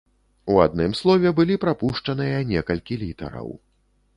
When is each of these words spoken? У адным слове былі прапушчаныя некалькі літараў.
У 0.53 0.55
адным 0.65 0.95
слове 0.99 1.33
былі 1.39 1.57
прапушчаныя 1.65 2.41
некалькі 2.53 3.01
літараў. 3.03 3.47